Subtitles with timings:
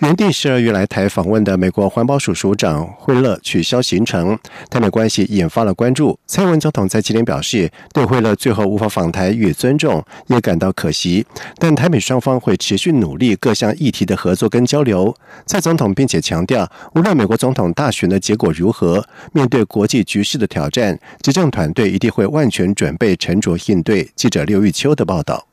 [0.00, 4.38] 原定十二月来台访问的美国环保署署长惠勒取消行程，
[4.70, 6.16] 台美关系引发了关注。
[6.24, 11.26] 蔡文总统在今天表示，对惠勒最后无法访台与尊重也感到可惜，
[11.58, 15.12] 但台美双方会持续努力各项议题的合作跟交流。
[15.46, 24.08] 蔡总统并且强调，无论美国总统大选的结果如何，面对国际局势的挑战，执政团队一定会万全准备、沉着应对。
[24.14, 25.47] 记者刘玉秋的报道。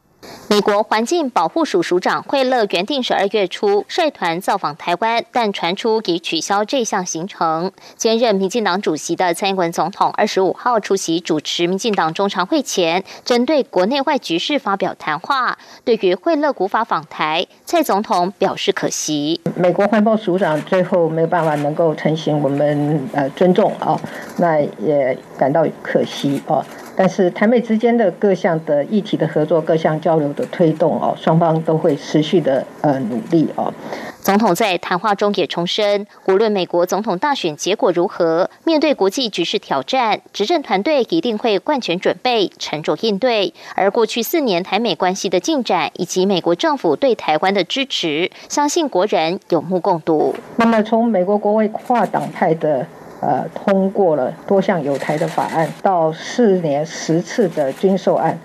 [0.48, 7.72] 美国环境保护署署长惠勒原定十二月初率团造访台湾，但传出已取消这项行程。
[7.96, 15.58] 兼任民进党主席的蔡英文总统二十五号出席主持民进党中常会前，针对国内外局势发表谈话。
[15.84, 19.42] 对于惠勒无法访台，蔡总统表示可惜。
[19.56, 24.00] 美国环保署长最后没有办法能够成行，我们呃尊重啊，
[24.38, 26.64] 那也感到可惜啊。
[26.96, 33.74] 但是台美之间的各项的议题的合作、各项交流的推动哦，双方都会持续的呃努力哦。
[34.22, 43.54] 总统在谈话中也重申，无论美国总统大选结果如何，面对国际局势挑战，执政团队一定会贯全准备、沉着应对。
[43.76, 50.34] 而过去四年台美关系的进展，以及美国政府对台湾的支持，相信国人有目共睹。
[50.56, 52.88] 那么从美国国会跨党派的。
[53.22, 58.38] 呃，通过了多项有台的法案，到四年十次的军售案，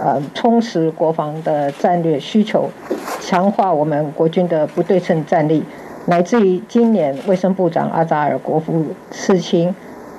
[0.00, 2.70] 呃，充实国防的战略需求，
[3.20, 5.64] 强化我们国军的不对称战力，
[6.06, 9.74] 乃至于今年卫生部长阿扎尔、国父次卿，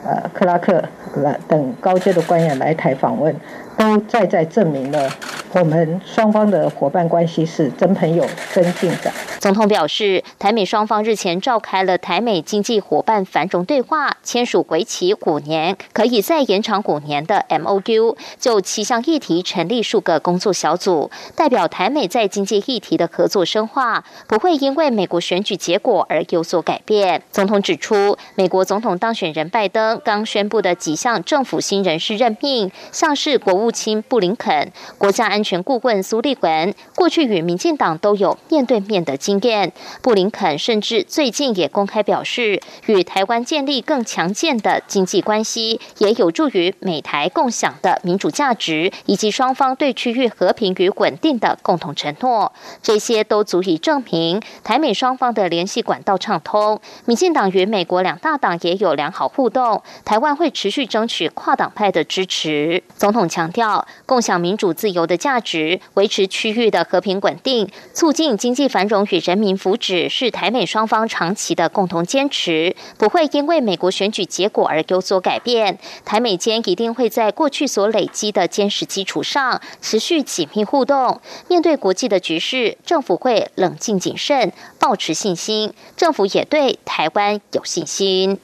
[0.06, 0.84] 呃，克拉克
[1.16, 3.36] 来等高阶的官员来台访问，
[3.78, 5.10] 都再再证明了。
[5.56, 9.14] 我们双方的伙伴关系是真朋友、真进展。
[9.40, 27.22] 总统表示，台美双方日前召开了台美经济伙伴繁荣对话，签署为期五年、可以再延长五年的 M O U，就七项议题成立数个工作小组，代表台美在经济议题的合作深化，不会因为美国选举结果而有所改变。
[27.32, 35.42] 总统指出，美国总统当选人拜登刚宣布的几项政府新人事任命，像是国务卿布林肯、国家安。
[35.43, 52.53] 全顾问苏利文过去与民进党都有面对面的经验，布林肯甚至最近也公开表示，与台湾建立更强健的经济关系，也有助于美台共享的民主价值，以及双方对区域和平与稳定的共同承诺。
[52.82, 56.80] 这些都足以证明台美双方的联系管道畅通。
[57.05, 62.82] 民进党与美国两大党也有良好互动，台湾会持续争取跨党派的支持。
[62.95, 65.33] 总统强调，共享民主自由的价。
[65.33, 75.80] 价值维持区域的和平稳定，促进经济繁荣与人民福祉，是台美双方长期的共同坚持，不会因为美国选举结果而有所改变。
[76.05, 81.20] 台美间一定会在过去所累积的坚实基础上，持续紧密互动。
[81.48, 85.73] 面对国际的局势，政府会冷静谨慎，保持信心。
[85.98, 88.38] 政府也对台湾有信心。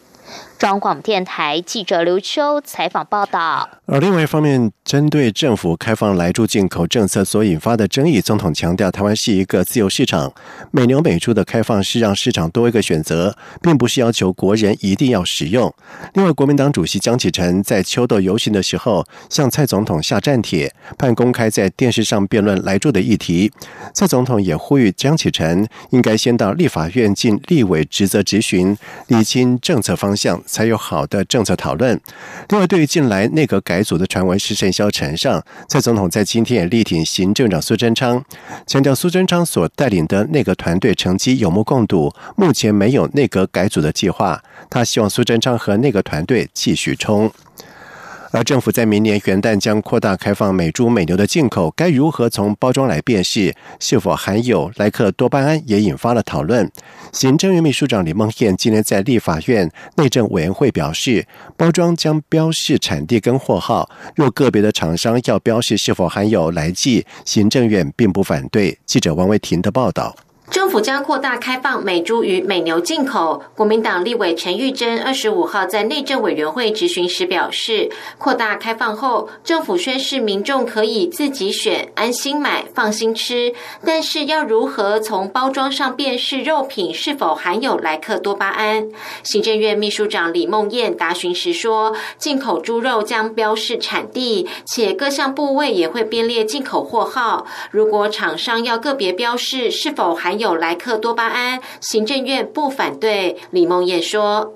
[0.59, 3.69] 中广电台记者刘秋采访报道。
[3.85, 10.33] 而另外一方面，针对政府开放来猪进口政策所引发的争议，总统强调，台湾是一个自由市场，
[10.71, 15.73] 美牛美猪的开放是让市场多一个选择，并不是要求国人一定要使用。
[16.13, 23.49] 另外，国民党主席江启臣在秋斗游行的时候，向蔡总统下战帖，盼公开在电视上辩论来猪的议题。
[23.93, 28.77] 蔡总统也呼吁江启臣应该先到立法院尽立委职责质询，
[29.07, 30.39] 理清政策方向。
[30.49, 31.99] 才有好的政策讨论。
[32.49, 38.23] 另外，对于近来内阁改组的传闻是甚嚣尘上，蔡总统在今天也力挺行政长苏贞昌，
[38.65, 44.41] 强调苏贞昌所带领的内阁团队成绩有目共睹，目前没有内阁改组的计划。
[44.69, 47.31] 他希望苏贞昌和内阁团队继续冲。
[48.31, 56.71] 而政府在明年元旦将扩大开放美猪美牛的进口，该如何从包装来辨识是否含有莱克多巴胺，也引发了讨论。
[57.11, 61.25] 行政院秘书长李梦燕今天在立法院内政委员会表示，
[61.57, 68.77] 包装将标示产地跟货号，若个别的厂商要标示是否含有来剂，行政院并不反对。
[68.85, 70.15] 记者王维婷的报道。
[70.49, 73.43] 政府将扩大开放美猪与美牛进口。
[73.55, 83.53] 国民党立委陈玉珍二十五号在内政委员会质询时表示，扩大开放后，政府宣示民众可以自己选，安心买，放心吃。
[83.85, 88.89] 但是要如何从包装上辨识肉品是否含有莱克多巴胺？
[89.21, 97.45] 行政院秘书长李梦燕答询时说，进口猪肉将标示产地，且各项部位也会编列进口货号。
[97.69, 103.37] 如果厂商要个别标示是否含有莱克多巴胺，行政院不反对。
[103.51, 104.51] 李梦燕说：“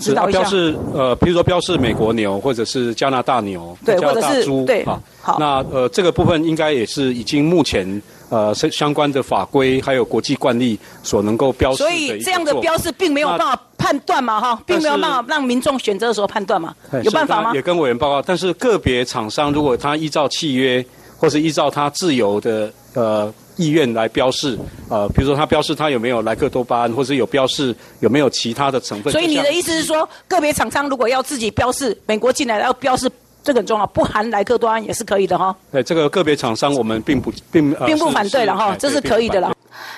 [0.00, 4.84] 是标示呃，比如说标示美国牛或者是加拿大牛，对，或者是猪，对，
[5.20, 5.36] 好。
[5.38, 17.52] 那呃，这个部分应该也是已经目前呃相相关的法规还有国际惯例所能够标示所以这样的标示并没有办法判断嘛，哈，并没有办法让民众选择的时候判断嘛，有办法吗？
[17.54, 20.84] 也跟委员报告，但是个别厂商如果他依照契约
[21.18, 24.56] 或是依照他自由的呃。”意愿来标示，
[24.88, 29.12] 呃，比如说他标示他有没有莱克多巴胺，或是有标示有没有其他的成分。
[29.12, 33.10] 所以你的意思是说，个别厂商如果要自己标示，美国进来要标示，
[33.42, 35.54] 这个很重要，不含莱克多巴胺也是可以的哈。
[35.72, 39.52] 对，这个个别厂商我们并不并并不反对了哈，这是可以的了。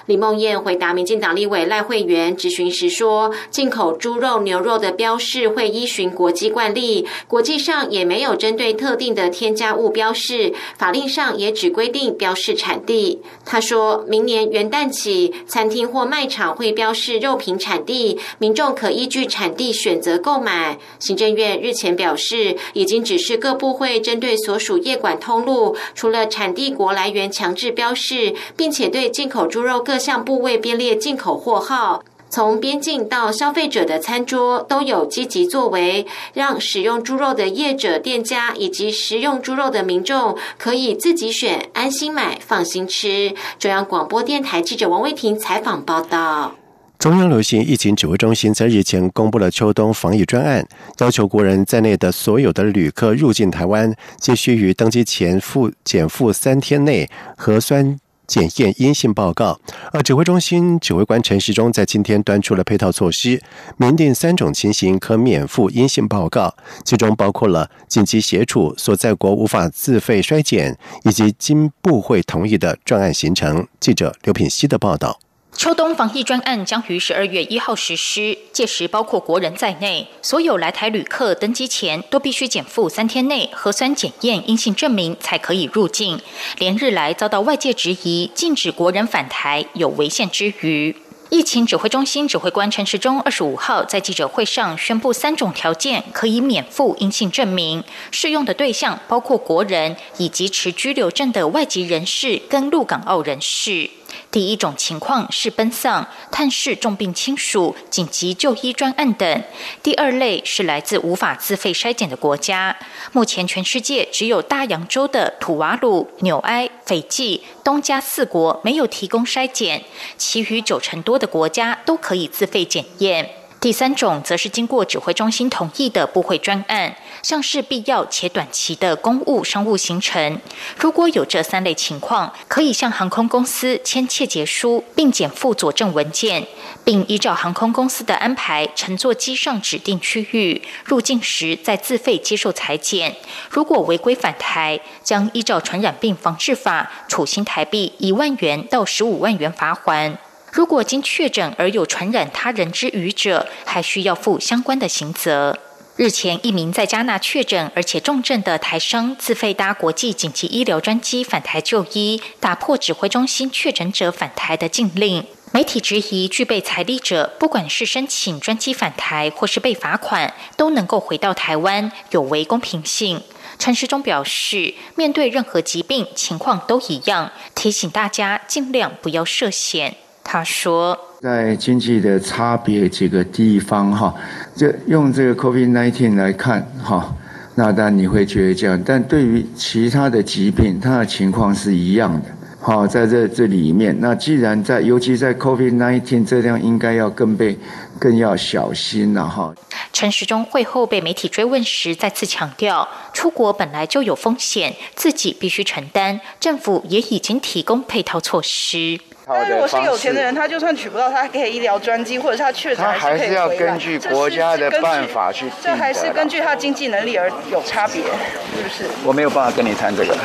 [0.06, 20.78] 李梦燕回答民进党立委赖慧媛质询时说：“进口猪肉、牛肉的标示会依循国际惯例，国际上也没有针对特定的添加物标示，法令上也只规定标示产地。”他说明年元旦起，餐厅或卖场会标示肉品产地，民众可依据产地选择购买。
[20.98, 29.80] 行政院日前表示，已经指示各部会针对所属业管通路，除了产地国来源强制标示，并且对进口猪肉。
[29.82, 43.34] 各项部位编列进口货号，从边境到消费者的餐桌都有积极作为，让使用猪肉的业者、店家以及食用猪肉的民众可以自己选，安心买，放心吃。
[43.58, 46.59] 中央广播电台记者王威婷采访报道。
[47.00, 50.68] 中央流行疫情指挥中心在日前公布了秋冬防疫专案，
[50.98, 57.08] 要求国人在内的所有的旅客入境台湾，皆须于登机前附检负三天内
[57.38, 57.98] 核酸。
[58.26, 59.58] 检验阴性报告，
[59.92, 63.42] 而指挥中心指挥官陈时中在今天端出了配套措施，
[63.76, 66.54] 明定三种情形可免付阴性报告，
[66.84, 73.66] 其中包括了紧急协处、所在国无法自费筛检，以及经部会同意的专案行程。
[73.80, 75.18] 记者刘品希的报道。
[75.60, 86.18] 秋冬防疫专案将于十二月一号实施，届时包括国人在内，所有来台旅客登机前都必须减负三天内核酸检验阴性证明，才可以入境。
[86.56, 90.96] 连日来遭到外界质疑禁止国人返台有违宪之余，
[91.28, 103.90] 疫情指挥中心指挥官陈时中二十五号在记者会上宣布三种条件可以免付阴性证明，适用的对象包括国人以及持居留证的外籍人士跟陆港澳人士。
[104.30, 109.40] 第一种情况是奔丧、探视重病亲属、紧急就医专案等；
[109.82, 112.76] 第二类是来自无法自费筛检的国家。
[113.12, 119.82] 目前全世界只有大洋洲的土瓦鲁、纽埃、斐济、东加四国没有提供筛检，
[120.16, 123.30] 其余九成多的国家都可以自费检验。
[123.60, 130.40] 第三种则是经过指挥中心同意的部会专案，像是必要且短期的公务商务行程。
[130.76, 136.46] 如果有这三类情况，可以向航空公司签切结书，并减负佐证文件，
[136.84, 143.16] 并依照航空公司的安排乘坐机上指定区域入境时再自费接受裁剪。
[143.48, 150.18] 如果违规返台，将依照传染病防治法处新台币一万元到十五万元罚款。
[150.52, 155.56] 如果经确诊而有传染他人之余者，还需要负相关的刑责。
[155.96, 165.26] 日前，一名在加纳确诊而且重症的台生自费搭国际紧急医疗专机返台就医，打破指挥中心确诊者返台的禁令。
[165.52, 173.22] 媒体质疑，具备财力者，不管是申请专机返台或是被罚款，都能够回到台湾，有违公平性。
[173.58, 179.96] 陈时中表示，面对任何疾病情况都一样，提醒大家尽量不要涉险。
[180.32, 184.14] 他说：“在经济的差别几个地方哈，
[184.54, 187.12] 这用这个 COVID-19 来看哈，
[187.56, 192.28] 那当然你会觉得这样，但对于其他的疾病，它的情况是一样的。
[192.60, 197.58] 好，在这这里面，那既然在，尤其在 COVID-19 这样，应该要更被
[197.98, 199.52] 更要小心了哈。”
[199.92, 209.00] 陈时中会后被媒体追问时，再次强调，出国本来就有风险，自己必须承担，政府也已经提供配套措施。
[209.32, 215.46] 但如果是有钱的人，他就算取不到，他可以医疗专机，或者是他确诊还是可以要根据国家的办法去。
[215.62, 218.84] 这还是根据他经济能力而有差别，是不是？
[219.04, 220.16] 我没有办法跟你谈这个。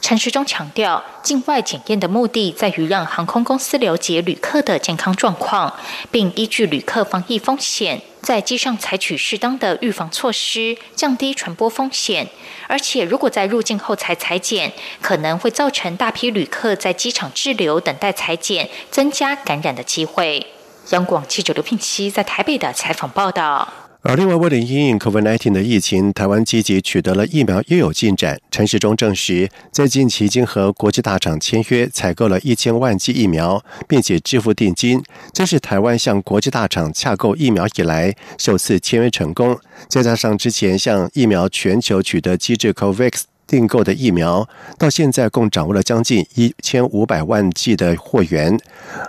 [0.00, 5.72] 陈时中强调，境外检验的目的在于让航空公司了解旅客的健康状况，
[6.10, 12.28] 并依据旅客防疫风险，在机上采取适当的预防措施，降低传播风险。
[12.68, 20.46] 而且，如果在入境后才裁剪，可能会造成大批旅客在机场滞留等待裁剪，增加感染的机会。
[20.90, 23.81] 央广记者刘聘期在台北的采访报道。
[24.04, 28.36] 而另外，为了因应 COVID-19 的疫情，台湾积极取得了疫苗又有进展。
[28.50, 35.00] 陈时中证实，在近期已经和国际大厂签约采购了一千万剂疫苗，并且支付定金，
[35.32, 39.56] 这是台湾向国际大厂洽购疫苗以来首次签约成功。
[39.86, 43.31] 再加上之前向疫苗全球取得机制 COVAX。
[43.52, 48.58] 订购的疫苗到现在共掌握了将近一千五百万剂的货源，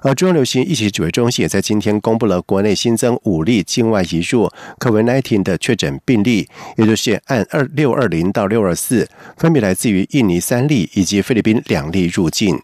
[0.01, 9.07] 而中央流行疫情指挥中心也在今天公布了国内新增五例境外移入 COVID-19 的确诊病例，也就是按二六二零到六二四，
[9.37, 12.61] 分别来自于印尼三例以及菲律宾两例入境。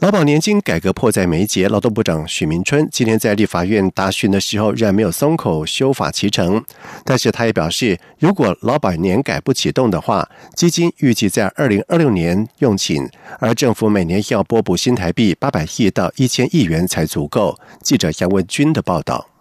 [0.00, 6.62] 劳保年金改革迫在眉睫，劳动部长许明春今天在立法院答询的时候，仍然没有松口修法其成。
[7.04, 13.08] 但是他也表示，如果劳保年改不启动的话，基金预计在二零二六年用罄，
[13.38, 17.58] 而政府每年要拨补新台币八百亿到一千亿元才足够。
[17.80, 19.33] 记者杨文军的报道。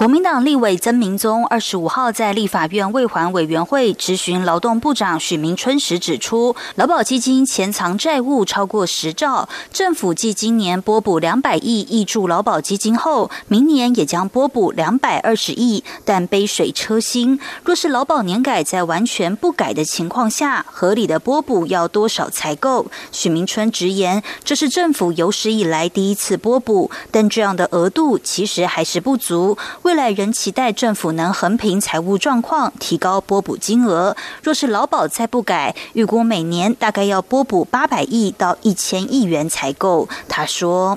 [0.00, 17.38] 国民党立委曾明宗二十五号在立法院未还委员会质询劳动部长许明春时指出，劳保基金潜藏债务超过十兆，政府继今年拨补两百亿挹注劳保基金后，明年也将拨补两百二十亿，但杯水车薪。
[17.62, 22.86] 若是劳保年改在完全不改的情况下，合理的拨补要多少才够？
[23.12, 29.58] 许明春直言，这是政府有史以来第一次拨补，但这样的额度其实还是不足。
[29.90, 34.16] 未来仍期待政府能横平财务状况，提高拨补金额。
[34.40, 40.08] 若是劳保再不改，预估每年大概要拨补八百亿到一千亿元才够。
[40.28, 40.96] 他说：“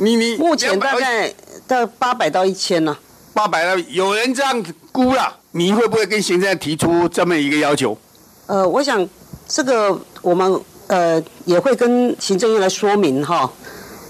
[0.00, 1.30] 你你目前大概
[1.68, 2.96] 到八百到一千呢？
[3.34, 7.98] 八百了，有人这样估了，你会不会跟行政提出这么一个要求？”
[8.48, 9.06] 呃，我想
[9.46, 13.52] 这个我们呃也会跟行政院来说明哈。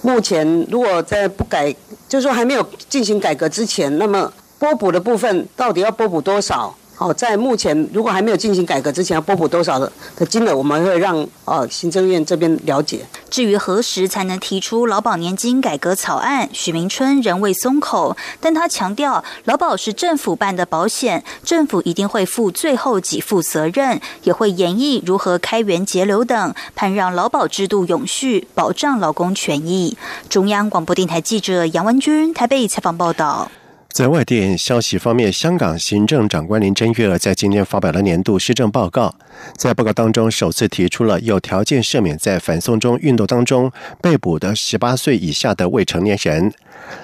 [0.02, 1.75] 目前如果再不改。
[2.10, 6.74] 就是说，还没有进行改革之前，那么拨补的部分到底要拨补多少？
[7.00, 13.07] 哦，在目前如果还没有进行改革之前，要拨补多少的的金额，我们会让呃行政院这边了解。
[13.30, 29.97] 至于何时才能提出劳保年金改革草案，许明春仍未松口，但他强调，劳保是政府办的保险，政府一定会负最后给付责任，也会演绎如何开源节流等，盼让劳保制度永续，保障劳工权益。
[30.28, 33.50] 中央广播电台记者杨文君台北采访报道。
[33.92, 39.12] 在外电消息方面，香港行政长官林郑月娥在今天发表了年度施政报告。
[39.56, 43.70] 在报告当中，首次提出了有条件赦免在反送中运动当中
[44.00, 46.52] 被捕的十八岁以下的未成年人。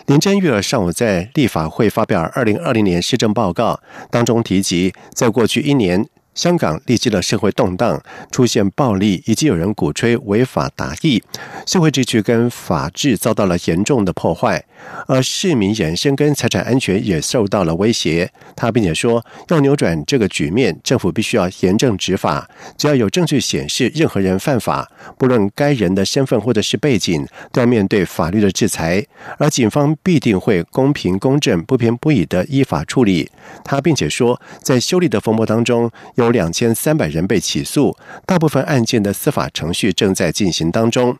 [0.07, 6.07] 林郑月娥上午在立法会发表二零二零年施政报告当中提及，在过去一年。
[6.37, 8.01] 香港历经了社会动荡，
[8.31, 11.23] 出现暴力，以及有人鼓吹违法达义，
[11.67, 14.63] 社会秩序跟法治遭到了严重的破坏，
[15.07, 18.31] 而市民人身跟财产安全也受到了威胁。
[18.55, 29.03] 他并且说，要扭转这个局面，政府必须要严正执法，只要有证据显示任何人犯法，不论该人的身份或者是背景，都要面对法律的制裁，
[29.39, 33.31] 而警方必定会公平公正、不偏不倚的依法处理。
[33.65, 36.26] 他并且说，在修例的风波当中，有。
[36.27, 41.17] 有两千三百人被起诉，大部分案件的司法程序正在进行当中。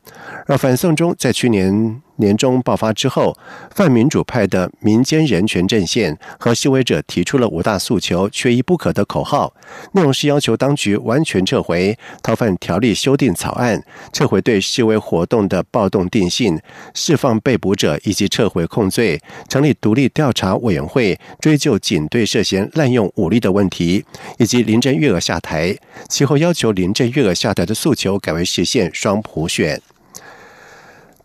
[0.47, 2.03] 而反送中在去年。
[2.17, 3.37] 年中爆发之后，
[3.75, 9.55] 泛民主派的民间人权阵线和示威者提出了五大诉求、缺一不可的口号，
[9.93, 13.83] 内容是要求当局完全撤回逃犯条例修订草案，
[14.13, 16.59] 撤回对示威活动的暴动定性，
[16.95, 24.05] 释放被捕者以及撤回控罪，成立独立调查委员会追究警队涉嫌滥用武力的问题，
[24.39, 25.77] 以及林郑月娥下台。
[26.09, 29.81] 其后要求林郑月娥下台的诉求改为实现双普选。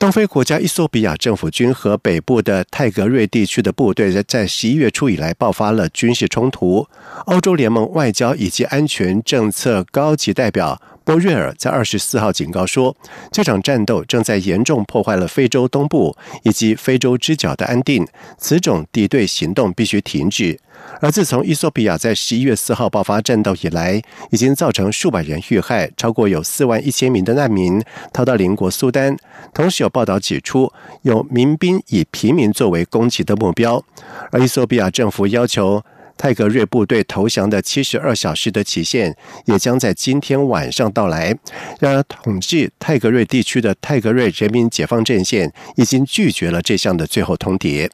[0.02, 6.88] 东非国家伊索比亚政府军和北部的泰格瑞地区的部队在在十一月初以来爆发了军事冲突。
[7.28, 10.82] 欧洲联盟外交以及安全政策高级代表。
[11.12, 12.96] 欧瑞尔在二十四号警告说，
[13.34, 20.58] 这场战斗正在严重破坏了非洲东部以及非洲之角的安定，此种敌对行动必须停止。
[21.02, 29.18] 而自从伊索比亚在十一月四号爆发战斗以来，已经造成数百人遇害，超过有四万一千名的难民逃到邻国苏丹。
[29.54, 33.84] 同时有报道指出，有民兵以平民作为攻击的目标，
[34.32, 35.84] 而伊索比亚政府要求。
[36.22, 41.36] 泰格瑞部队投降的七十二小时的期限也将在今天晚上到来。
[41.80, 47.90] 然而，统治泰格瑞地区的泰格瑞人民解放阵线已经拒绝了这项的最后通牒。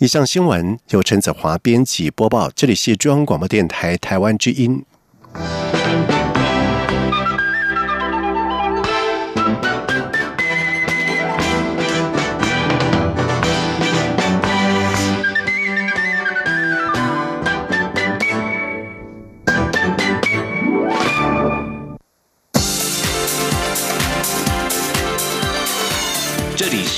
[0.00, 4.84] 以上新闻由陈子华编辑播报，这里是中央广播电台台湾之音。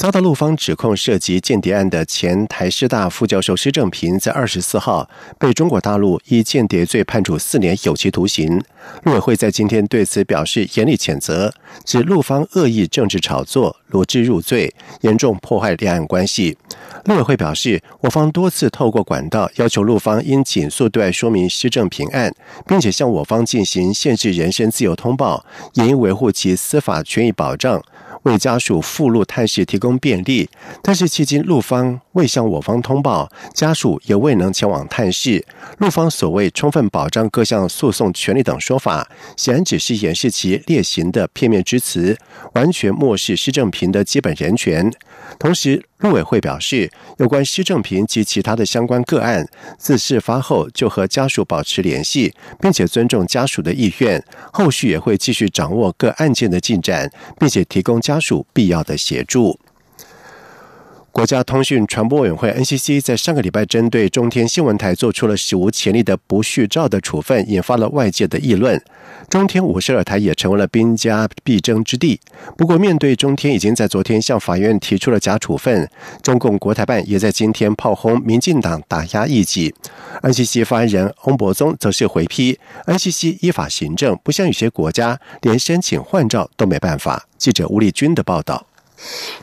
[0.00, 5.06] 遭到陆方指控涉及间谍案的前台师大副教授施正平，在二十四号
[5.38, 8.58] 被中国大陆以间谍罪判处四年有期徒刑。
[9.02, 11.52] 陆委会在今天对此表示严厉谴责，
[11.84, 16.56] 指陆方恶意政治炒作、罗织入罪，严重破坏两岸关系。
[17.04, 22.34] 陆委会表示，我方多次透过管道要求陆方应紧速对外说明施正平案，
[22.66, 25.44] 并且向我方进行限制人身自由通报，
[25.74, 27.82] 也应维护其司法权益保障。
[28.24, 30.50] 为家属赴陆探视提供便利，
[30.82, 35.42] 但是迄今陆方未向我方通报，家属也未能前往探视。
[35.78, 39.08] 陆方所谓充分保障各项诉讼权利等说法，
[39.38, 42.18] 显然只是掩饰其劣行的片面之词，
[42.52, 44.92] 完全漠视施正平的基本人权。
[45.38, 49.46] 同时，陆委会表示，有关施正平及其他的相关个案，
[49.78, 59.58] 自事发后就和家属保持联系，并且尊重家属的意愿，后续也会继续掌握各案件的进展，并且提供家属必要的协助。
[61.12, 68.80] 国家通讯传播委员会 NCC 在上个礼拜针对中天新闻台做出了史无前例的不续照的处分，引发了外界的议论。
[69.28, 72.20] 中天五十二台也成为了兵家必争之地。
[72.56, 75.90] 不过，面对中天已经在昨天向法院提出了假处分，
[76.22, 79.74] 中共国台办也在今天炮轰民进党打压异己。
[80.22, 87.26] NCC 发言人翁博宗则是回批 NCC 依法行政，不像有些国家连申请换照都没办法。
[87.36, 88.66] 记者吴立军的报道。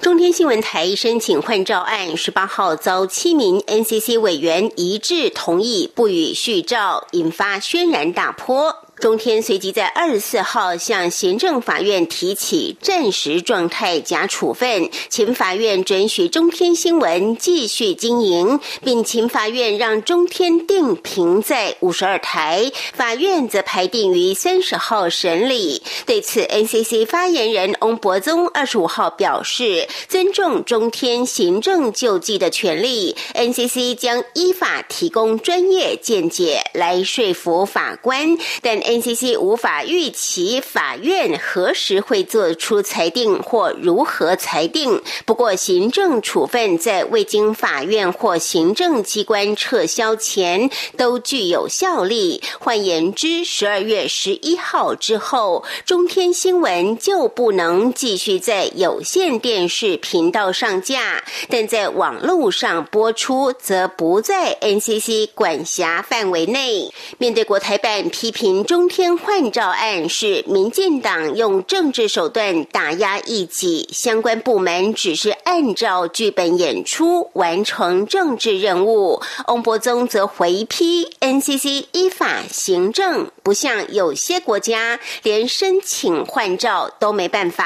[0.01, 8.86] 中天新闻台申请换照案，十八号遭七名 NCC 委员一致同意不予续照，引发轩然大波。
[8.99, 25.83] 中天随即在二十四号向行政法院提起暂时状态假处分，请法院准许中天新闻继续经营，并请法院让中天定评在五十二台，法院则排定于三十号审理。
[26.07, 38.86] 对此，NCC 发言人翁博宗二十五号表示，尊重中天行政救济的权利，NCC 将依法提供专业见解来说服法官，但。
[38.87, 45.01] NCC 无法预期法院何时会做出裁定或如何裁定。
[45.25, 52.41] 不过，行政处分在未经法院或行政机关撤销前都具有效力。
[52.59, 66.93] 换言之，十二月十一号之后，中天新闻就不能继续在有线电视频道上架，但在网络上播出则不在 NCC 管辖范围内。
[67.17, 68.76] 面对国台办批评中。
[68.77, 79.19] 中天换照案是民进党用政治手段打压异己，相关部门只是按照剧本演出，完成政治任务。
[79.47, 87.65] 翁伯宗则回批 NCC 依法行政，不像有些国家连申请换照都没办法。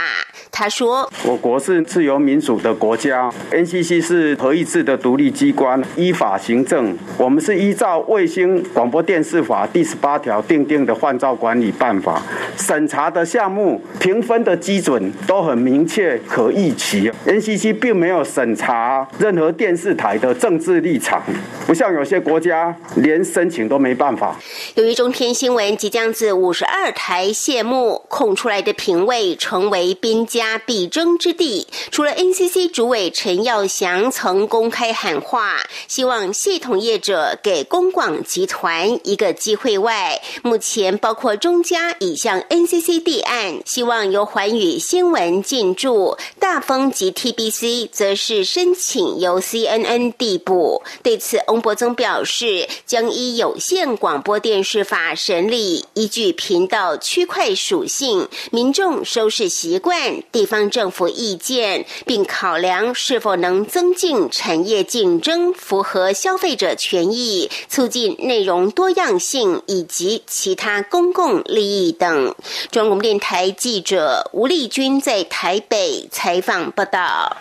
[0.52, 6.96] 他说：“我国是自由民主的国家，NCC 是合议制的独立机关，依法行政。
[7.18, 12.22] 我们是依照卫星广播电视法第十八条订定的。”换照管理办法
[12.56, 17.12] 审查的项目评分的基准都很明确可预期。
[17.26, 21.24] NCC 并没有审查任何电视台的政治立场，
[21.66, 24.36] 不像有些国家连申请都没办法。
[24.76, 31.67] 由于中天新闻即将自五十二台谢幕，空出来的评委成为兵家必争之地。
[31.91, 40.97] 除了 NCC 主委陈耀祥曾公开喊话，希望系统业者给公广集团一个机会外，目前。
[41.01, 50.84] 包括中嘉已向 NCC 递案，希望由环宇新闻进驻；大丰及 TBC 则是申请由 CNN 递补。
[51.01, 72.34] 对此，翁洪博宗表示，将依有线广播电视法审理，依据频道区块属性、民众收视习惯、地方政府意见，并考量是否能增进产业竞争、符合消费者权益、促进内容多样性以及其他公共利益等。
[72.72, 77.38] 中国电台记者吴丽君在台北采访报道。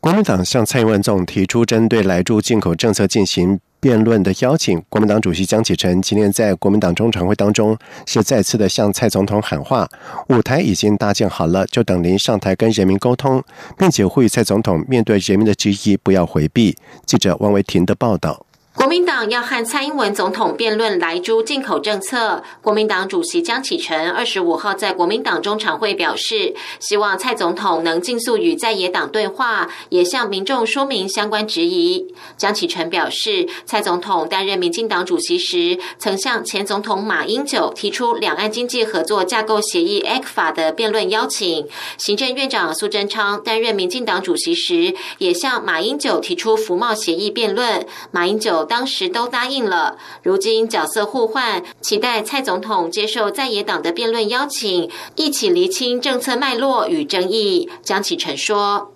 [0.00, 4.80] 国民党向蔡英文总提出针对来猪进口政策进行辩论的邀请。
[4.88, 9.88] 国民党主席江启臣今天在国民党中常会当中是再次的向蔡总统喊话：
[10.28, 13.42] 舞台已经搭建好了，就等您上台跟人民沟通，
[13.76, 16.76] 并且呼吁蔡总统面对人民的质疑不要回避。
[17.04, 18.46] 记者王维婷的报道。
[18.74, 22.42] 国民党要和蔡英文总统辩论来猪进口政策。
[22.62, 32.14] 国民党主席江启臣二十五号在国民党中常会表示，希望蔡总统能尽速与在野党对话，也向民众说明相关质疑。
[32.38, 41.68] 江启臣表示，蔡总统担任民进党主席时，曾向前总统马英九提出两岸经济合作架构协议 （ECFA） 的辩论邀请。
[41.98, 47.86] 行政院长苏贞昌担任民进党主席时，也向马英九提出服贸协议辩论。
[48.10, 48.61] 马英九。
[48.64, 57.70] 当时都答应了，如今角色互换，期待蔡总统接受在野党的辩论邀请，一起厘清政策脉络与争议。
[57.82, 58.92] 江启臣说：“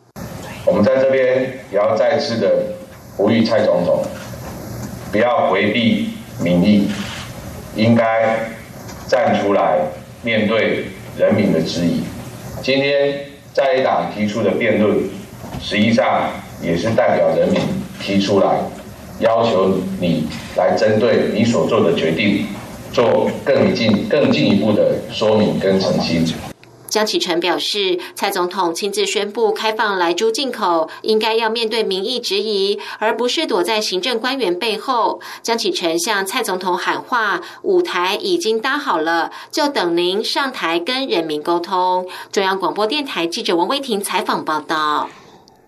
[0.67, 2.75] 我们在这边也要再次的
[3.17, 4.05] 呼吁蔡总统，
[5.11, 6.89] 不要回避民意，
[7.75, 8.51] 应该
[9.09, 9.79] 站出来
[10.23, 12.03] 面对人民的质疑。
[12.63, 14.99] 今天在野党提出的辩论，
[15.61, 16.31] 实际上
[16.63, 17.61] 也是代表人民
[18.01, 18.59] 提出来。”
[19.21, 20.27] 要求你
[20.57, 22.47] 来针对你所做的决定，
[22.93, 26.27] 做更进更进一步的说明跟澄清。
[26.89, 35.21] 江启臣表示，蔡总统亲自宣布开放来猪进口，应该要面对民意质疑，而不是躲在行政官员背后。
[35.43, 45.11] 江启臣向蔡总统喊话：“舞台已经搭好了，就等您上台跟人民沟通。”中央广播电台记者王威婷采访报道。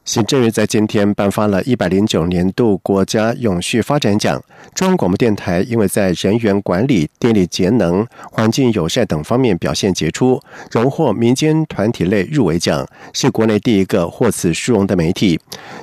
[0.08, 4.42] 行政院在今天颁发了一百零九年度国家永续发展奖。
[4.74, 10.40] 中央广播电台因为在人员管理、电力节能、环境友善等方面表现杰出，
[10.70, 15.38] 荣获民间团体类入围奖，是国内第一个获此殊荣的媒体。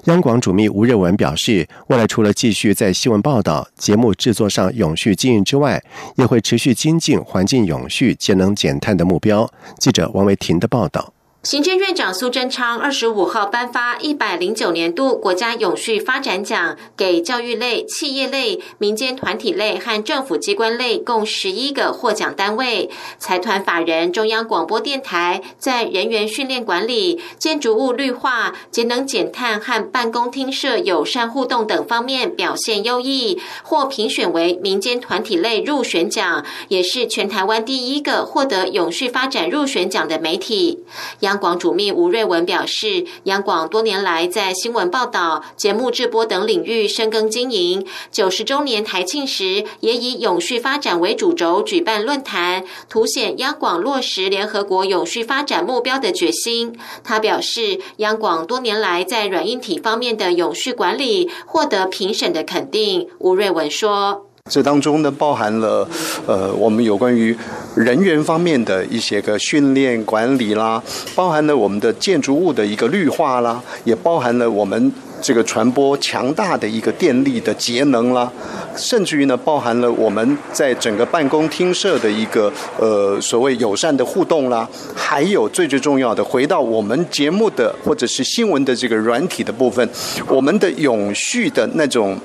[0.06, 5.84] 央广主秘吴日文表示，未来除了继续在新闻报道、节目制作上永续经营之外，
[6.16, 9.48] 也会持续精进环境永续、节能减碳的目标。
[9.78, 11.15] 记者王维婷的报道。
[11.46, 22.90] 行政院长苏贞昌二十五号颁发一百零九年度国家永续发展奖，给教育类、企业类、民间团体类和政府机关类共十一个获奖单位。
[23.20, 40.84] 财团法人中央广播电台在人员训练管理、建筑物绿化、节能减碳和办公厅舍友善互动等方面表现优异，获评选为民间团体类入选奖，也是全台湾第一个获得永续发展入选奖的媒体。
[41.20, 47.86] 央央广主秘吴瑞文表示，央广多年来在新闻报道、节目制播等领域深耕经营。
[48.10, 56.80] 九十周年台庆时，也以永续发展为主轴举办论坛，凸显央广落实联合国永续发展目标的决心。
[57.04, 63.10] 他表示，央广多年来在软硬体方面的永续管理获得评审的肯定。
[63.20, 64.25] 吴瑞文说。
[64.52, 65.90] 这当中呢，包含了
[66.28, 67.36] 呃，我们有关于
[67.76, 70.80] 人员方面的一些个训练管理啦，
[71.16, 74.94] 包含了我们的建筑物的一个绿化啦，也包含了我们。
[75.26, 78.32] 这个传播强大的一个电力的节能啦，
[78.78, 89.90] 甚至于呢，包含了我们在整个办公厅舍的一个呃所谓友善的互动啦，还有最最重要的，回到我们节目的或者是新闻的这个软体的部分，
[90.28, 92.16] 我们的永续的那种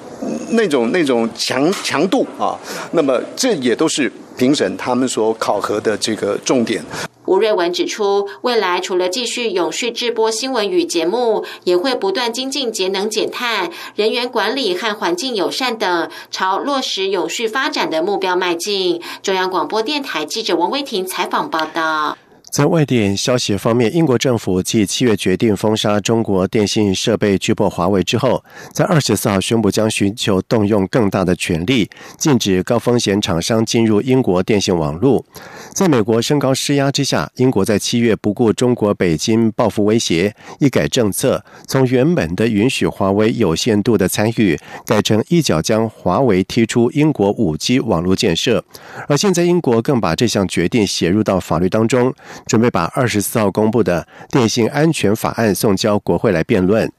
[0.50, 2.52] 那种那种强强度啊，
[2.92, 6.82] 那么这也都是评审他们所考核的这个重点。
[7.26, 19.02] 吴瑞文指出，未来除了继续永续直播新闻与节目，也会不断精进节能减碳、人员管理和环境友善等，朝落实永续发展的目标迈进。
[19.22, 22.16] 中央广播电台记者王威婷采访报道。
[22.50, 35.24] 在外电消息方面，英国政府继七月决定封杀中国电信设备拒破华为之后，在二十四号宣布将寻求动用更大的权力，禁止高风险厂商进入英国电信网络。
[35.72, 48.64] 在美国升高施压之下，英国在七月不顾中国北京报复威胁，一改政策，从原本的允许华为有限度的参与，改成一脚将华为踢出英国五 G 网络建设。
[49.06, 52.12] 而现在，英国更把这项决定写入到法律当中。
[52.46, 56.90] 准备把二十四号公布的电信安全法案送交国会来辩论。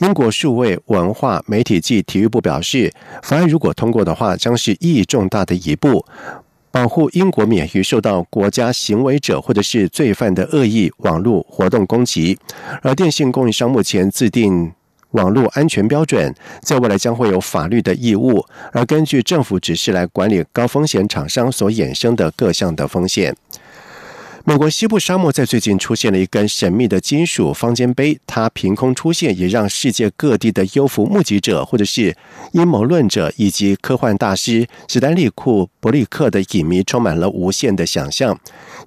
[0.00, 6.04] 英国数位文化媒体暨体育部表示，法案如果通过的话，将是意义重大的一步，
[6.70, 12.38] 保护英国免于受到国家行为者或者是罪犯的恶意网络活动攻击。
[12.82, 14.72] 而电信供应商目前制定。
[15.14, 23.32] 网络安全标准在未来将会有法律的义务，而根据政府指示来管理高风险厂商所衍生的各项的风险。
[24.46, 32.14] 美国西部沙漠在最近出现了一根神秘的金属方尖碑，它凭空出现，也让世界各地的优浮目击者，或者是
[32.52, 38.38] 阴谋论者以及科幻大师史丹利库伯利克的影迷充满了无限的想象。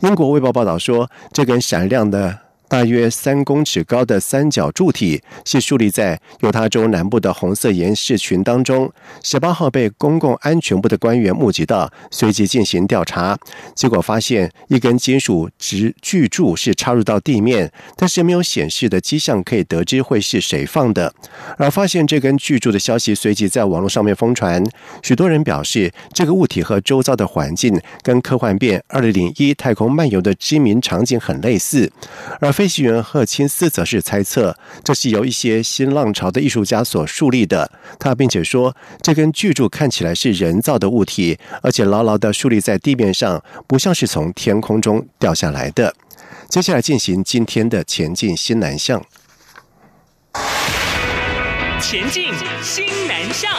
[0.02, 2.47] 英国卫报报道说，这根闪亮的。
[2.70, 8.92] 大约三公尺高的三角柱体是竖立在犹他州南部的红色岩石群当中。
[9.24, 13.38] 十八号被公共安全部的官员目击到，随即进行调查，
[13.74, 21.14] 结果发现一根金属直巨柱是插入到地面，但是没有显示的迹象可以得知会是谁放的。
[21.58, 24.62] 而发现这根巨柱的消息随即在网络上面疯传，
[25.02, 31.90] 许多人表示这个物体和周遭的环境跟科幻片《二零零一太空漫游》的知名场景很类似，
[32.42, 32.52] 而。
[32.58, 37.72] 飞行员赫钦斯则是猜测，这是由一些新浪潮的艺术家所树立的。
[38.00, 45.93] 他并且说，这根巨柱看起来是人造的物体，而且牢牢的竖立在地面上，不像是从天空中掉下来的。
[46.50, 49.06] 接下来进行今天的前进新南向。
[51.80, 53.52] 前进新南向。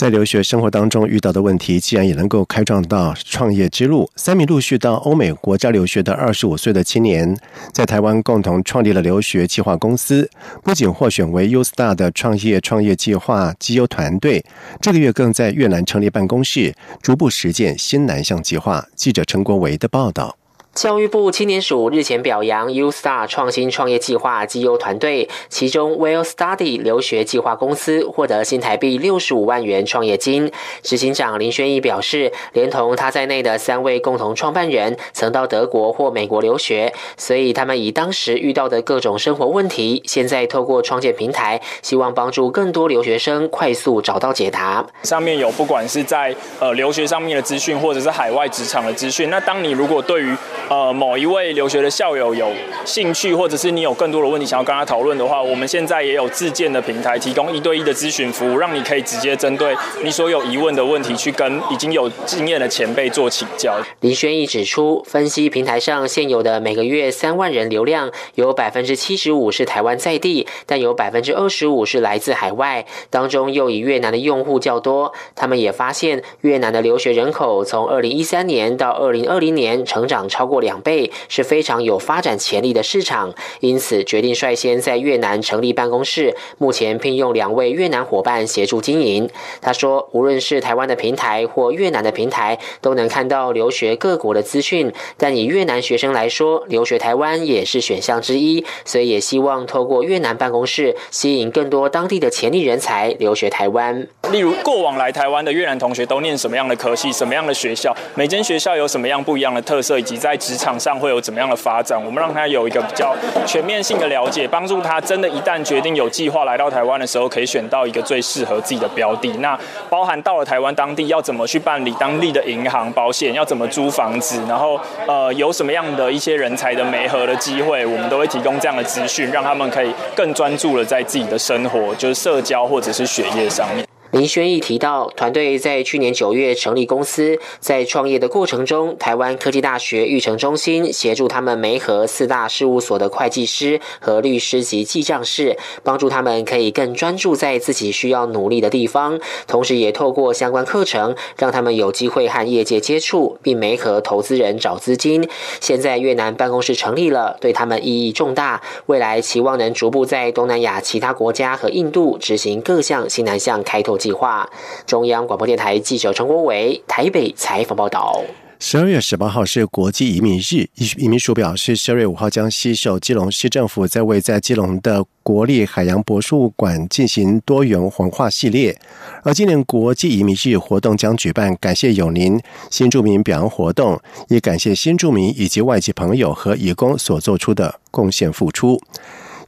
[0.00, 4.10] 在留学生活当中遇到的问题，既然也能够开创到创业之路。
[4.16, 7.36] 三名陆续到欧美国家留学的二十五岁的青年，
[7.70, 10.30] 在台湾共同创立了留学计划公司，
[10.64, 14.42] 不仅获选为 U Star 的创业创业计划绩优团队，
[14.80, 18.86] 这个月更在越南成立办公室，逐步实践新南向计划。
[18.96, 20.39] 记者陈国维的报道。
[20.80, 30.50] 教育部青年署日前表扬 U Star 创新创业计划绩优团队，其中 Well Study 留学计划公司获得新台币六十五万元创业金。
[30.80, 44.86] 执行长林轩义表示，连同他在内的三位共同创办人曾到德国或美国留学，所以他们以当时遇到的各种生活问题，现在透过创建平台，希望帮助更多留学生快速找到解答。
[45.02, 49.28] 上面有不管是在呃留学上面的资讯，或者是海外职场的资讯。
[49.28, 50.34] 那当你如果对于
[50.70, 52.48] 呃，某一位留学的校友有
[52.84, 63.80] 兴趣，或者是你有更多的问题想要跟他讨论的话，我们现在也有自建的平台，提供一对一的咨询服务，让你可以直接针对你所有疑问的问题去跟已经有经验的前辈做请教。
[63.98, 75.12] 林轩义指出，分析平台上现有的每个月三万人流量，有百分之七十五是台湾在地，但有百分之二十五是来自海外，当中又以越南的用户较多。
[75.34, 80.59] 他们也发现，越南的留学人口从二零一三年到二零二零年成长超过。
[80.60, 86.36] 两倍是非常有发展潜力的市场，因此决定率先在越南成立办公室。
[86.58, 89.28] 目前聘用两位越南伙伴协助经营。
[89.60, 94.92] 他说，无论是台湾的平台或越南的平台，都能看到留学各国的资讯。
[95.16, 104.06] 但以越南学生来说，留学台湾也是选项之一，所以也希望透过越南办公室吸引更多当地的潜力人才留学台湾。
[104.30, 107.94] 例如，过往来台湾的越南同学都念什么样的科系、什么样的学校？
[108.14, 111.96] 每间学校有什么样不一样的特色，以及在职场上会有怎么样的发展？
[112.04, 113.14] 我们让他有一个比较
[113.46, 119.28] 全面性的了解，帮助他真的，一旦决定有计划来到台湾的时候，可以选到一个最适合自己的标的。
[119.38, 119.56] 那
[119.88, 133.89] 包含到了台湾当地要怎么去办理当地的银行、保险，要怎么租房子，然后呃有什么样的一些人才的媒合的机会，我们都会提供这样的资讯，让他们可以更专注的在自己的生活，就是社交或者是学业上面。
[134.12, 155.28] 林轩义提到，团队在去年九月成立公司，在创业的过程中，台湾科技大学育成中心协助他们媒合四大事务所的会计师和律师及记账师，帮助他们可以更专注在自己需要努力的地方，同时也透过相关课程，让他们有机会和业界接触，并媒合投资人找资金。
[155.60, 163.99] 现在越南办公室成立了，对他们意义重大，未来期望能逐步在东南亚其他国家和印度执行各项新南向开拓。
[164.00, 164.50] 计划。
[164.86, 168.20] 中央广播电台记者陈国伟台北采访报道。
[168.62, 178.78] 十二月十八号是国际移民日，移民署表示，十二月五号将携手基隆市政府，在位在基隆的国立海洋博物馆进行多元文化系列。
[179.22, 182.38] 而今年国际移民日活动将举办感谢有您
[182.70, 188.78] 新住民表扬活动，也感谢新住民以及外籍朋友和义工所做出的贡献付出。